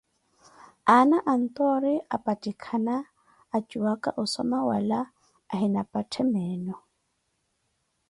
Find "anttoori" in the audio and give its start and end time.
1.33-1.93